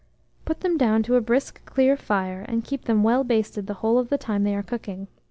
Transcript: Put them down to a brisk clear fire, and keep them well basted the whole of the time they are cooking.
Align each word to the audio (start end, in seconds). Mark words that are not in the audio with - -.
Put 0.45 0.61
them 0.61 0.79
down 0.79 1.03
to 1.03 1.15
a 1.15 1.21
brisk 1.21 1.63
clear 1.65 1.95
fire, 1.95 2.43
and 2.47 2.63
keep 2.63 2.85
them 2.85 3.03
well 3.03 3.23
basted 3.23 3.67
the 3.67 3.75
whole 3.85 3.99
of 3.99 4.09
the 4.09 4.17
time 4.17 4.41
they 4.45 4.55
are 4.55 4.63
cooking. 4.63 5.07